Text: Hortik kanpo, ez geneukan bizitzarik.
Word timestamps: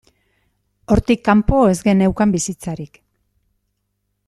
Hortik 0.95 1.21
kanpo, 1.27 1.59
ez 1.73 1.77
geneukan 1.89 2.33
bizitzarik. 2.37 2.99